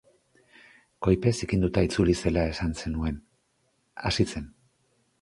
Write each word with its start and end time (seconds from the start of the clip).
Koipez 1.07 1.33
zikinduta 1.41 1.85
itzuli 1.89 2.17
zela 2.23 2.49
esan 2.55 2.75
zenuen, 2.83 3.23
hasi 4.07 4.31
zen. 4.35 4.53